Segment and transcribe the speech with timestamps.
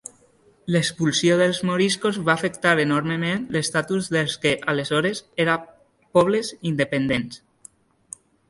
[0.75, 5.61] L'expulsió dels moriscos va afectar enormement l'estatus dels que, aleshores, era
[6.19, 7.43] pobles independents.